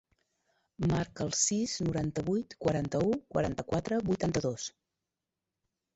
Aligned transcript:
Marca 0.91 1.25
el 1.27 1.33
sis, 1.41 1.75
noranta-vuit, 1.89 2.57
quaranta-u, 2.65 3.13
quaranta-quatre, 3.35 4.01
vuitanta-dos. 4.11 4.71